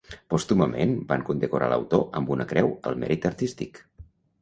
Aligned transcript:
Pòstumament 0.33 0.95
van 1.11 1.27
condecorar 1.27 1.69
l'autor 1.75 2.03
amb 2.23 2.35
una 2.39 2.51
creu 2.55 2.75
al 2.91 3.01
mèrit 3.07 3.33
artístic. 3.35 3.87